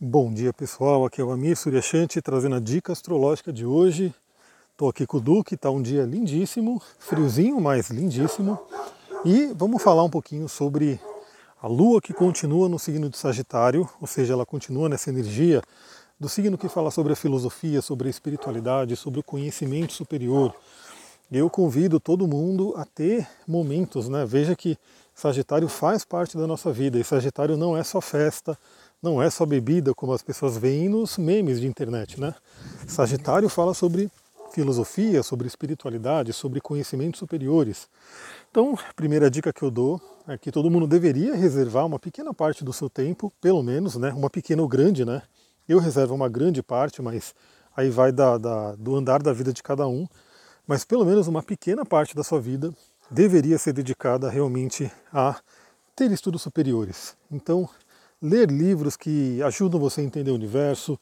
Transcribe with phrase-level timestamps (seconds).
[0.00, 4.12] Bom dia pessoal, aqui é o Amir Suryashanti trazendo a dica astrológica de hoje.
[4.72, 8.58] Estou aqui com o Duque, está um dia lindíssimo, friozinho, mas lindíssimo.
[9.24, 11.00] E vamos falar um pouquinho sobre
[11.62, 15.62] a Lua que continua no signo de Sagitário, ou seja, ela continua nessa energia
[16.18, 20.52] do signo que fala sobre a filosofia, sobre a espiritualidade, sobre o conhecimento superior.
[21.30, 24.26] Eu convido todo mundo a ter momentos, né?
[24.26, 24.76] Veja que
[25.14, 28.58] Sagitário faz parte da nossa vida e Sagitário não é só festa,
[29.04, 32.34] não é só bebida, como as pessoas veem nos memes de internet, né?
[32.88, 34.10] Sagitário fala sobre
[34.50, 37.86] filosofia, sobre espiritualidade, sobre conhecimentos superiores.
[38.50, 42.32] Então, a primeira dica que eu dou é que todo mundo deveria reservar uma pequena
[42.32, 44.10] parte do seu tempo, pelo menos, né?
[44.10, 45.20] Uma pequena ou grande, né?
[45.68, 47.34] Eu reservo uma grande parte, mas
[47.76, 50.08] aí vai da, da, do andar da vida de cada um.
[50.66, 52.72] Mas pelo menos uma pequena parte da sua vida
[53.10, 55.36] deveria ser dedicada realmente a
[55.94, 57.14] ter estudos superiores.
[57.30, 57.68] Então,
[58.24, 60.98] ler livros que ajudam você a entender o universo,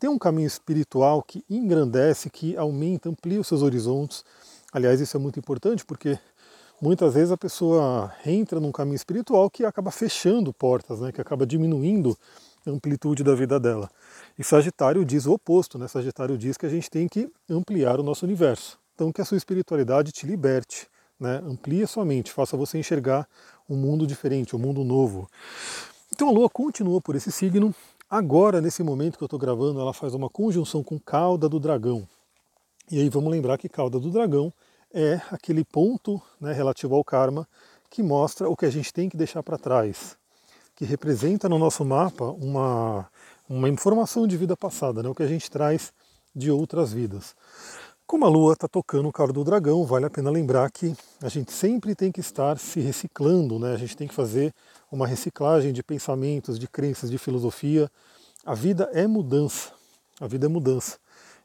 [0.00, 4.24] ter um caminho espiritual que engrandece, que aumenta, amplia os seus horizontes.
[4.72, 6.18] Aliás, isso é muito importante porque
[6.82, 11.46] muitas vezes a pessoa entra num caminho espiritual que acaba fechando portas, né, que acaba
[11.46, 12.18] diminuindo
[12.66, 13.88] a amplitude da vida dela.
[14.36, 15.86] E Sagitário diz o oposto, né?
[15.86, 18.76] Sagitário diz que a gente tem que ampliar o nosso universo.
[18.92, 21.40] Então que a sua espiritualidade te liberte, né?
[21.46, 23.28] amplie a sua mente, faça você enxergar
[23.70, 25.28] um mundo diferente, um mundo novo.
[26.12, 27.74] Então a Lua continua por esse signo.
[28.08, 32.06] Agora, nesse momento que eu estou gravando, ela faz uma conjunção com cauda do dragão.
[32.90, 34.52] E aí vamos lembrar que cauda do dragão
[34.94, 37.48] é aquele ponto né, relativo ao karma
[37.90, 40.16] que mostra o que a gente tem que deixar para trás,
[40.74, 43.10] que representa no nosso mapa uma,
[43.48, 45.92] uma informação de vida passada, né, o que a gente traz
[46.34, 47.34] de outras vidas.
[48.06, 51.28] Como a Lua está tocando o carro do dragão, vale a pena lembrar que a
[51.28, 53.72] gente sempre tem que estar se reciclando, né?
[53.72, 54.54] A gente tem que fazer
[54.92, 57.90] uma reciclagem de pensamentos, de crenças, de filosofia.
[58.44, 59.72] A vida é mudança.
[60.20, 60.98] A vida é mudança.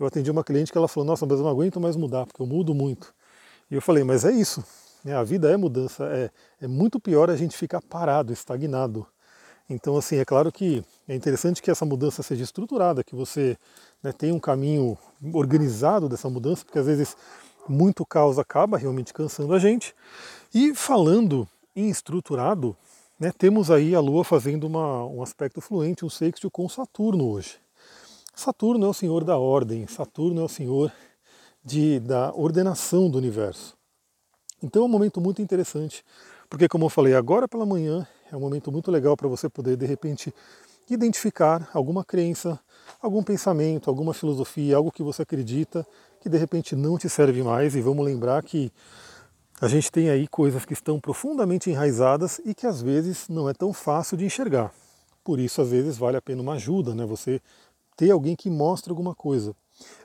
[0.00, 2.40] Eu atendi uma cliente que ela falou: Nossa, mas eu não aguento mais mudar, porque
[2.40, 3.14] eu mudo muito.
[3.70, 4.64] E eu falei: Mas é isso.
[5.04, 5.14] Né?
[5.14, 6.06] A vida é mudança.
[6.06, 6.30] É,
[6.62, 9.06] é muito pior a gente ficar parado, estagnado.
[9.68, 13.56] Então, assim, é claro que é interessante que essa mudança seja estruturada, que você
[14.02, 14.96] né, tenha um caminho
[15.32, 17.16] organizado dessa mudança, porque às vezes
[17.68, 19.94] muito caos acaba realmente cansando a gente.
[20.54, 22.76] E falando em estruturado,
[23.18, 27.56] né, temos aí a Lua fazendo uma, um aspecto fluente, um sexto com Saturno hoje.
[28.34, 30.92] Saturno é o senhor da ordem, Saturno é o senhor
[31.64, 33.76] de, da ordenação do universo.
[34.62, 36.04] Então é um momento muito interessante,
[36.48, 39.76] porque como eu falei, agora pela manhã é um momento muito legal para você poder,
[39.76, 40.34] de repente,
[40.88, 42.58] identificar alguma crença,
[43.00, 45.86] algum pensamento, alguma filosofia, algo que você acredita
[46.20, 47.74] que de repente não te serve mais.
[47.74, 48.72] E vamos lembrar que
[49.60, 53.54] a gente tem aí coisas que estão profundamente enraizadas e que às vezes não é
[53.54, 54.72] tão fácil de enxergar.
[55.24, 57.04] Por isso, às vezes, vale a pena uma ajuda, né?
[57.06, 57.40] Você
[57.96, 59.54] ter alguém que mostre alguma coisa.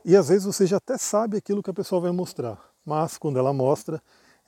[0.04, 3.38] E às vezes você já até sabe aquilo que a pessoa vai mostrar, mas quando
[3.38, 4.02] ela mostra,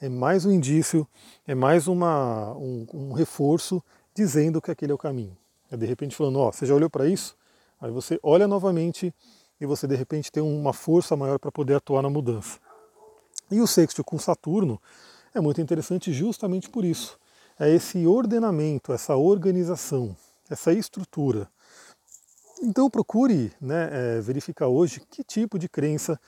[0.04, 1.08] é mais um indício,
[1.48, 3.82] é mais uma, um, um reforço
[4.14, 5.38] dizendo que aquele é o caminho.
[5.72, 7.38] É de repente falando, ó, você já olhou para isso?
[7.80, 9.14] Aí você olha novamente
[9.62, 12.60] e você de repente tem uma força maior para poder atuar na mudança.
[13.50, 14.78] E o sexto com Saturno
[15.34, 17.18] é muito interessante justamente por isso.
[17.58, 20.14] É esse ordenamento, essa organização,
[20.50, 21.50] essa estrutura.
[22.62, 26.20] Então procure né, é, verificar hoje que tipo de crença,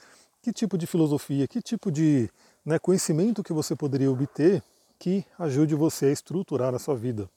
[0.41, 2.29] que tipo de filosofia, que tipo de
[2.65, 4.63] né, conhecimento que você poderia obter
[4.97, 7.29] que ajude você a estruturar a sua vida,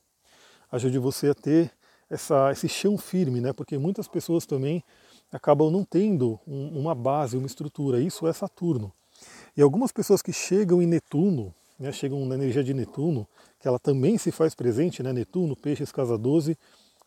[0.73, 1.71] ajude você a ter
[2.09, 3.53] essa, esse chão firme, né?
[3.53, 4.83] Porque muitas pessoas também
[5.31, 8.01] acabam não tendo um, uma base, uma estrutura.
[8.01, 8.91] Isso é Saturno.
[9.57, 13.27] E algumas pessoas que chegam em Netuno, né, chegam na energia de Netuno,
[13.61, 16.57] que ela também se faz presente, né, Netuno, Peixes, Casa 12,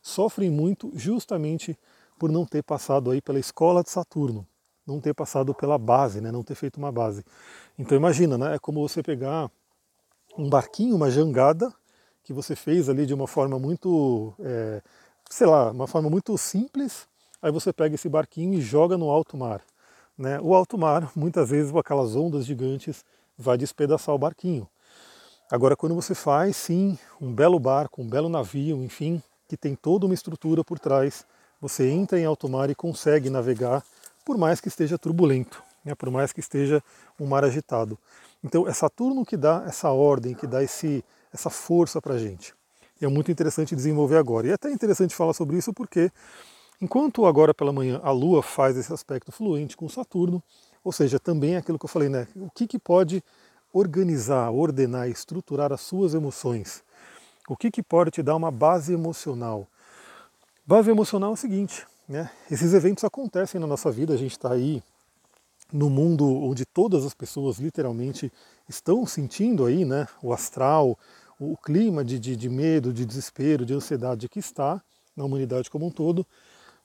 [0.04, 1.76] sofrem muito justamente
[2.20, 4.46] por não ter passado aí pela escola de Saturno
[4.86, 7.24] não ter passado pela base, né, não ter feito uma base.
[7.78, 9.50] Então imagina, né, é como você pegar
[10.38, 11.74] um barquinho, uma jangada,
[12.24, 14.82] que você fez ali de uma forma muito, é,
[15.30, 17.08] sei lá, uma forma muito simples,
[17.42, 19.62] aí você pega esse barquinho e joga no alto mar.
[20.18, 20.40] Né?
[20.40, 23.04] O alto mar, muitas vezes, com aquelas ondas gigantes,
[23.38, 24.68] vai despedaçar o barquinho.
[25.50, 30.06] Agora, quando você faz, sim, um belo barco, um belo navio, enfim, que tem toda
[30.06, 31.26] uma estrutura por trás,
[31.60, 33.84] você entra em alto mar e consegue navegar
[34.26, 36.84] por mais que esteja turbulento, né, por mais que esteja
[37.20, 37.98] um mar agitado.
[38.44, 41.04] Então é Saturno que dá essa ordem, que dá esse,
[41.34, 42.54] essa força para a gente.
[43.00, 44.48] E é muito interessante desenvolver agora.
[44.48, 46.12] E é até interessante falar sobre isso porque,
[46.80, 50.42] enquanto agora pela manhã a Lua faz esse aspecto fluente com Saturno,
[50.84, 52.28] ou seja, também é aquilo que eu falei, né?
[52.36, 53.24] O que, que pode
[53.74, 56.84] organizar, ordenar, estruturar as suas emoções?
[57.48, 59.68] O que, que pode te dar uma base emocional?
[60.66, 62.30] Base emocional é o seguinte, né?
[62.52, 64.84] Esses eventos acontecem na nossa vida, a gente está aí
[65.72, 68.30] no mundo onde todas as pessoas literalmente
[68.68, 71.00] estão sentindo aí, né, o astral,
[71.40, 74.82] o clima de, de, de medo, de desespero, de ansiedade que está
[75.16, 76.28] na humanidade como um todo,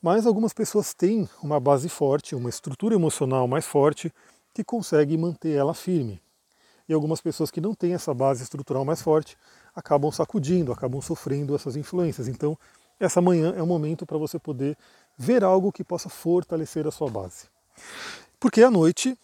[0.01, 4.13] mas algumas pessoas têm uma base forte, uma estrutura emocional mais forte
[4.53, 6.21] que consegue manter ela firme.
[6.87, 9.37] E algumas pessoas que não têm essa base estrutural mais forte
[9.75, 12.29] acabam sacudindo, acabam sofrendo essas influências.
[12.29, 12.57] Então,
[12.99, 14.77] essa manhã é o momento para você poder
[15.17, 17.45] ver algo que possa fortalecer a sua base.
[18.39, 19.17] Porque à noite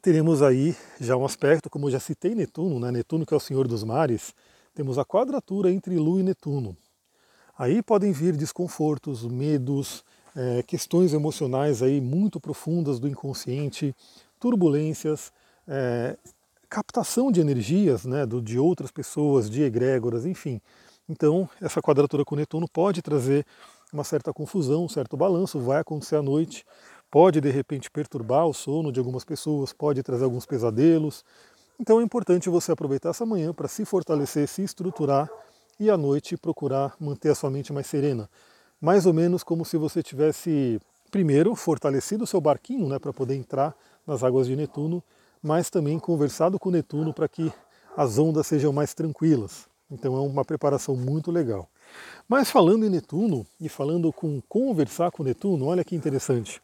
[0.00, 2.90] teremos aí já um aspecto, como eu já citei Netuno, né?
[2.90, 4.34] Netuno que é o senhor dos mares,
[4.74, 6.76] temos a quadratura entre Lua e Netuno.
[7.56, 10.04] Aí podem vir desconfortos, medos,
[10.34, 13.94] é, questões emocionais aí muito profundas do inconsciente,
[14.40, 15.30] turbulências,
[15.68, 16.16] é,
[16.68, 20.60] captação de energias né, do, de outras pessoas, de egrégoras, enfim.
[21.12, 23.44] Então, essa quadratura com Netuno pode trazer
[23.92, 26.64] uma certa confusão, um certo balanço, vai acontecer à noite,
[27.10, 31.22] pode de repente perturbar o sono de algumas pessoas, pode trazer alguns pesadelos.
[31.78, 35.28] Então é importante você aproveitar essa manhã para se fortalecer, se estruturar
[35.78, 38.26] e à noite procurar manter a sua mente mais serena.
[38.80, 40.80] Mais ou menos como se você tivesse,
[41.10, 43.76] primeiro, fortalecido o seu barquinho né, para poder entrar
[44.06, 45.02] nas águas de Netuno,
[45.42, 47.52] mas também conversado com Netuno para que
[47.94, 49.70] as ondas sejam mais tranquilas.
[49.92, 51.68] Então é uma preparação muito legal.
[52.26, 56.62] Mas falando em Netuno e falando com conversar com Netuno, olha que interessante.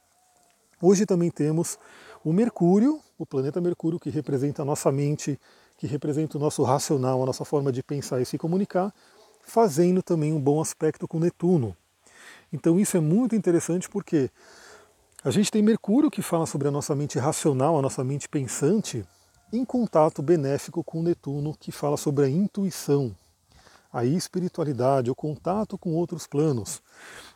[0.81, 1.79] Hoje também temos
[2.25, 5.39] o Mercúrio, o planeta Mercúrio, que representa a nossa mente,
[5.77, 8.95] que representa o nosso racional, a nossa forma de pensar e se comunicar,
[9.43, 11.77] fazendo também um bom aspecto com Netuno.
[12.51, 14.31] Então isso é muito interessante porque
[15.23, 19.05] a gente tem Mercúrio que fala sobre a nossa mente racional, a nossa mente pensante,
[19.53, 23.15] em contato benéfico com Netuno, que fala sobre a intuição,
[23.93, 26.83] a espiritualidade, o contato com outros planos.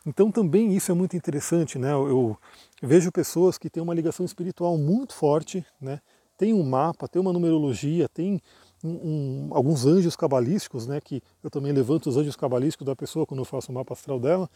[0.04, 1.92] Então também isso é muito interessante, né?
[1.92, 2.36] Eu,
[2.82, 6.00] vejo pessoas que têm uma ligação espiritual muito forte, né?
[6.36, 8.42] Tem um mapa, tem uma numerologia, tem
[8.82, 11.00] um, um, alguns anjos cabalísticos, né?
[11.00, 14.18] Que eu também levanto os anjos cabalísticos da pessoa quando eu faço o mapa astral
[14.18, 14.50] dela.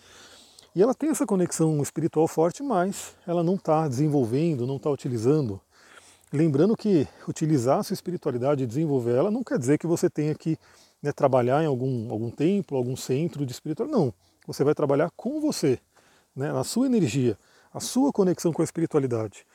[0.74, 5.58] E ela tem essa conexão espiritual forte, mas ela não está desenvolvendo, não está utilizando.
[6.32, 10.34] Lembrando que utilizar a sua espiritualidade e desenvolver ela não quer dizer que você tenha
[10.34, 10.58] que
[11.00, 14.02] né, trabalhar em algum, algum templo, algum centro de espiritualidade.
[14.02, 14.12] Não.
[14.46, 15.78] Você vai trabalhar com você,
[16.34, 17.38] né, na sua energia,
[17.72, 19.46] a sua conexão com a espiritualidade.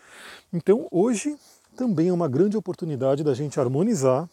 [0.52, 1.38] Então, hoje
[1.76, 4.30] também é uma grande oportunidade da gente harmonizar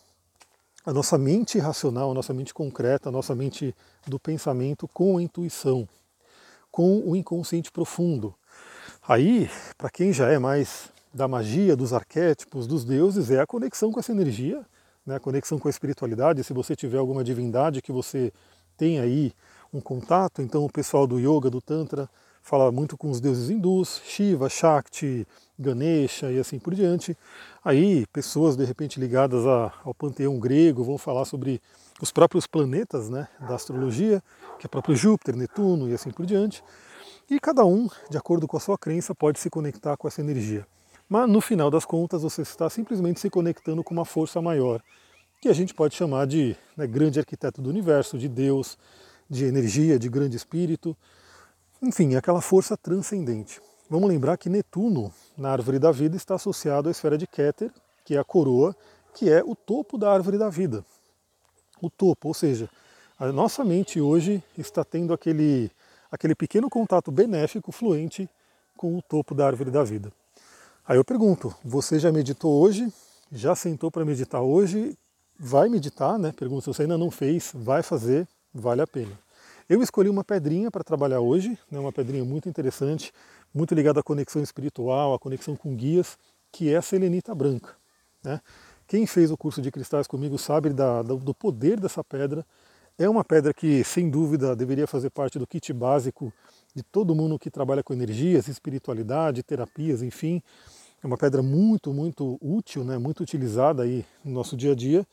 [0.87, 3.75] a nossa mente racional, a nossa mente concreta, a nossa mente
[4.06, 5.88] do pensamento com a intuição,
[6.70, 8.34] com o inconsciente profundo.
[9.06, 13.90] Aí, para quem já é mais da magia, dos arquétipos, dos deuses, é a conexão
[13.90, 14.64] com essa energia,
[15.06, 16.44] né, a conexão com a espiritualidade.
[16.44, 18.32] Se você tiver alguma divindade que você
[18.78, 19.32] tem aí
[19.72, 20.40] um contato.
[20.40, 22.08] Então o pessoal do yoga, do tantra,
[22.43, 25.26] fala muito com os deuses hindus, Shiva, Shakti,
[25.58, 27.16] Ganesha e assim por diante.
[27.62, 31.60] Aí pessoas de repente ligadas a, ao panteão grego vão falar sobre
[32.00, 34.22] os próprios planetas né, da astrologia,
[34.58, 36.62] que é próprio Júpiter, Netuno e assim por diante.
[37.28, 40.66] E cada um, de acordo com a sua crença, pode se conectar com essa energia.
[41.08, 44.82] Mas no final das contas você está simplesmente se conectando com uma força maior,
[45.40, 48.76] que a gente pode chamar de né, grande arquiteto do universo, de Deus,
[49.31, 50.96] de energia, de grande espírito,
[51.81, 53.60] enfim, aquela força transcendente.
[53.88, 57.70] Vamos lembrar que Netuno, na árvore da vida, está associado à esfera de Keter,
[58.05, 58.77] que é a coroa,
[59.15, 60.84] que é o topo da árvore da vida.
[61.81, 62.69] O topo, ou seja,
[63.19, 65.70] a nossa mente hoje está tendo aquele,
[66.10, 68.29] aquele pequeno contato benéfico, fluente,
[68.77, 70.12] com o topo da árvore da vida.
[70.89, 72.91] Aí eu pergunto, você já meditou hoje?
[73.31, 74.97] Já sentou para meditar hoje?
[75.39, 76.33] Vai meditar, né?
[76.33, 79.13] Pergunta se você ainda não fez, vai fazer, vale a pena.
[79.69, 83.13] Eu escolhi uma pedrinha para trabalhar hoje, né, uma pedrinha muito interessante,
[83.53, 86.17] muito ligada à conexão espiritual, à conexão com guias,
[86.51, 87.77] que é a selenita branca.
[88.25, 88.41] Né?
[88.87, 92.47] Quem fez o curso de cristais comigo sabe da, do poder dessa pedra.
[92.97, 96.33] É uma pedra que, sem dúvida, deveria fazer parte do kit básico
[96.75, 100.43] de todo mundo que trabalha com energias, espiritualidade, terapias, enfim.
[101.02, 105.06] É uma pedra muito, muito útil, né, muito utilizada aí no nosso dia a dia.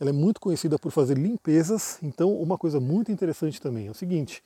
[0.00, 3.94] Ela é muito conhecida por fazer limpezas, então uma coisa muito interessante também é o
[3.94, 4.42] seguinte: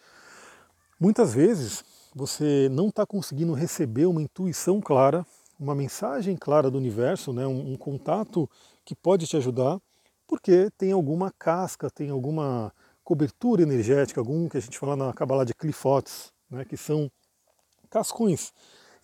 [0.98, 5.24] muitas vezes você não está conseguindo receber uma intuição clara,
[5.58, 8.50] uma mensagem clara do universo, né, um, um contato
[8.84, 9.80] que pode te ajudar,
[10.26, 12.72] porque tem alguma casca, tem alguma
[13.04, 17.10] cobertura energética, algum que a gente fala na cabala de clifotes, né, que são
[17.88, 18.52] cascões.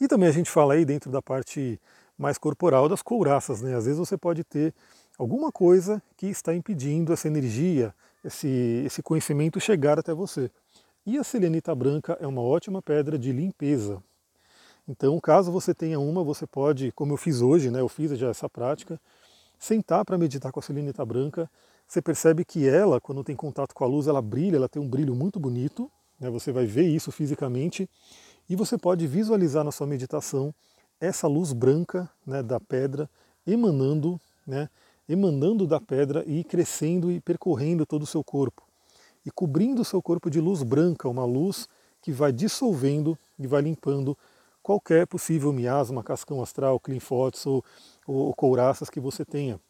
[0.00, 1.80] E também a gente fala aí dentro da parte
[2.18, 3.74] mais corporal das couraças, né?
[3.74, 4.74] Às vezes você pode ter
[5.18, 10.50] alguma coisa que está impedindo essa energia, esse, esse conhecimento chegar até você.
[11.04, 14.02] E a selenita branca é uma ótima pedra de limpeza.
[14.88, 18.28] Então, caso você tenha uma, você pode, como eu fiz hoje, né, eu fiz já
[18.28, 19.00] essa prática,
[19.58, 21.50] sentar para meditar com a selenita branca.
[21.88, 24.88] Você percebe que ela, quando tem contato com a luz, ela brilha, ela tem um
[24.88, 25.90] brilho muito bonito.
[26.20, 27.88] Né, você vai ver isso fisicamente.
[28.48, 30.54] E você pode visualizar na sua meditação
[31.00, 33.08] essa luz branca né, da pedra
[33.46, 34.68] emanando, né,
[35.08, 38.66] emanando da pedra e crescendo e percorrendo todo o seu corpo
[39.26, 41.68] e cobrindo o seu corpo de luz branca, uma luz
[42.00, 44.16] que vai dissolvendo e vai limpando
[44.62, 47.64] qualquer possível miasma, cascão astral, clinfotes ou,
[48.06, 49.60] ou, ou couraças que você tenha.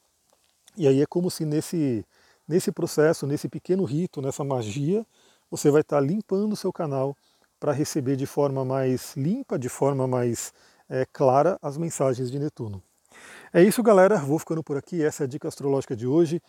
[0.76, 2.04] E aí é como se nesse,
[2.46, 5.06] nesse processo, nesse pequeno rito, nessa magia,
[5.50, 7.16] você vai estar limpando o seu canal
[7.58, 10.52] para receber de forma mais limpa, de forma mais
[10.88, 12.82] é, clara as mensagens de Netuno.
[13.52, 14.16] É isso, galera.
[14.18, 15.02] Vou ficando por aqui.
[15.02, 16.40] Essa é a dica astrológica de hoje.